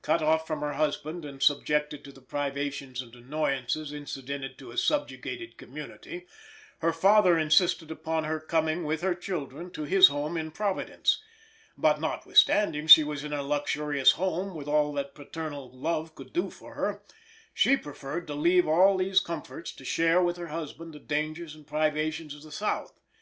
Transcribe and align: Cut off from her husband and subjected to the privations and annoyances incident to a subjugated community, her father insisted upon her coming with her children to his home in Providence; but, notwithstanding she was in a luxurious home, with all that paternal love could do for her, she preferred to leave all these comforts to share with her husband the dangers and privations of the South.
Cut 0.00 0.22
off 0.22 0.46
from 0.46 0.60
her 0.62 0.72
husband 0.72 1.22
and 1.26 1.42
subjected 1.42 2.02
to 2.04 2.10
the 2.10 2.22
privations 2.22 3.02
and 3.02 3.14
annoyances 3.14 3.92
incident 3.92 4.56
to 4.56 4.70
a 4.70 4.78
subjugated 4.78 5.58
community, 5.58 6.24
her 6.78 6.94
father 6.94 7.36
insisted 7.38 7.90
upon 7.90 8.24
her 8.24 8.40
coming 8.40 8.84
with 8.84 9.02
her 9.02 9.14
children 9.14 9.70
to 9.72 9.82
his 9.82 10.08
home 10.08 10.38
in 10.38 10.50
Providence; 10.50 11.22
but, 11.76 12.00
notwithstanding 12.00 12.86
she 12.86 13.04
was 13.04 13.22
in 13.22 13.34
a 13.34 13.42
luxurious 13.42 14.12
home, 14.12 14.54
with 14.54 14.66
all 14.66 14.94
that 14.94 15.14
paternal 15.14 15.70
love 15.70 16.14
could 16.14 16.32
do 16.32 16.48
for 16.48 16.72
her, 16.72 17.02
she 17.52 17.76
preferred 17.76 18.26
to 18.28 18.34
leave 18.34 18.66
all 18.66 18.96
these 18.96 19.20
comforts 19.20 19.72
to 19.72 19.84
share 19.84 20.22
with 20.22 20.38
her 20.38 20.46
husband 20.48 20.94
the 20.94 20.98
dangers 20.98 21.54
and 21.54 21.66
privations 21.66 22.34
of 22.34 22.40
the 22.44 22.50
South. 22.50 22.94